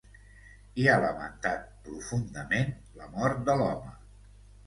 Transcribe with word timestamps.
I 0.83 0.87
ha 0.93 0.95
lamentat 1.01 1.67
‘profundament’ 1.89 2.73
la 3.01 3.11
mort 3.19 3.43
de 3.51 3.59
l’home. 3.61 3.93